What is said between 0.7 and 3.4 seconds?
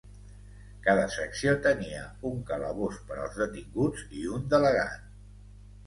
Cada secció tenia un calabós per als